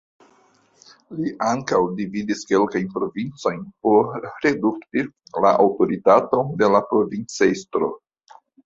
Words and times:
Li 1.17 1.33
ankaŭ 1.47 1.81
dividis 1.99 2.41
kelkajn 2.53 2.89
provincojn 2.97 3.61
por 3.87 4.11
redukti 4.47 5.07
la 5.47 5.55
aŭtoritaton 5.67 6.55
de 6.65 6.77
la 6.79 6.87
provincestro. 6.93 7.97